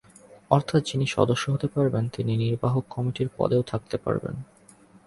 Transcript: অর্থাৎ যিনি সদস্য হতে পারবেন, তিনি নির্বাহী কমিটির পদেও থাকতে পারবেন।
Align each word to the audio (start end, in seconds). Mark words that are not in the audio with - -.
অর্থাৎ 0.51 0.81
যিনি 0.85 1.05
সদস্য 1.07 1.43
হতে 1.51 1.67
পারবেন, 1.67 2.03
তিনি 2.09 2.31
নির্বাহী 2.37 2.81
কমিটির 2.89 3.29
পদেও 3.37 3.63
থাকতে 3.63 3.95
পারবেন। 3.97 4.35